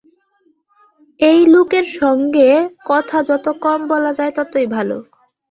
এই 1.19 1.41
লোকের 1.47 1.85
সঙ্গে 1.99 2.49
কথা 2.85 3.17
যত 3.23 3.45
কম 3.61 3.79
বলা 3.87 4.11
যায়, 4.13 4.33
ততই 4.37 4.67
ভালো। 4.67 4.97